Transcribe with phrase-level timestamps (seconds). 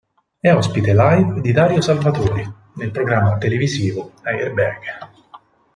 [0.39, 2.43] È ospite live di Dario Salvatori
[2.77, 4.79] nel programma televisivo "Airbag".